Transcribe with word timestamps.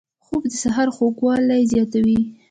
خوب 0.25 0.43
د 0.51 0.53
سحر 0.63 0.87
خوږوالی 0.95 1.61
زیاتوي 1.71 2.19